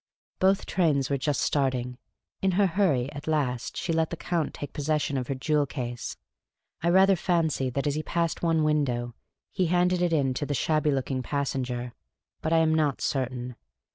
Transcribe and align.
Both 0.39 0.65
trains 0.65 1.11
were 1.11 1.17
just 1.19 1.41
starting. 1.41 1.99
In 2.41 2.53
her 2.53 2.65
hurry, 2.65 3.11
at 3.11 3.27
last, 3.27 3.77
she 3.77 3.93
let 3.93 4.09
the 4.09 4.17
Count 4.17 4.51
take 4.51 4.73
possession 4.73 5.15
of 5.15 5.27
her 5.27 5.35
jewel 5.35 5.67
case. 5.67 6.17
I 6.81 6.89
rather 6.89 7.15
fancy 7.15 7.69
that 7.69 7.85
as 7.85 7.93
he 7.93 8.01
passed 8.01 8.41
one 8.41 8.63
window 8.63 9.13
he 9.51 9.67
handed 9.67 10.01
it 10.01 10.11
in 10.11 10.33
to 10.33 10.45
the 10.47 10.55
shabby 10.55 10.89
looking 10.89 11.21
passenger; 11.21 11.93
but 12.41 12.51
I 12.51 12.57
am 12.57 12.73
not 12.73 12.99
certain. 12.99 13.55